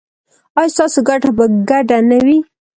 ایا 0.57 0.71
ستاسو 0.75 0.99
ګټه 1.09 1.29
به 1.37 1.45
ګډه 1.69 1.97
نه 2.09 2.17
وي؟ 2.25 2.37